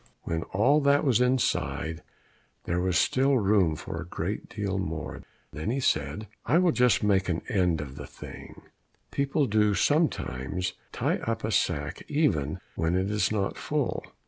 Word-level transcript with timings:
When 0.23 0.41
all 0.45 0.81
that 0.81 1.03
was 1.03 1.21
inside, 1.21 2.01
there 2.63 2.79
was 2.79 2.97
still 2.97 3.37
room 3.37 3.75
for 3.75 4.01
a 4.01 4.07
great 4.07 4.49
deal 4.49 4.79
more; 4.79 5.21
then 5.53 5.69
he 5.69 5.79
said, 5.79 6.25
"I 6.43 6.57
will 6.57 6.71
just 6.71 7.03
make 7.03 7.29
an 7.29 7.43
end 7.49 7.81
of 7.81 7.97
the 7.97 8.07
thing; 8.07 8.63
people 9.11 9.45
do 9.45 9.75
sometimes 9.75 10.73
tie 10.91 11.17
up 11.17 11.43
a 11.43 11.51
sack 11.51 12.01
even 12.07 12.59
when 12.73 12.95
it 12.95 13.11
is 13.11 13.31
not 13.31 13.59
full." 13.59 14.03